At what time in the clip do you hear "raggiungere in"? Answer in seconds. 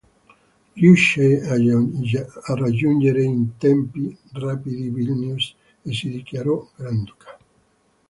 2.55-3.55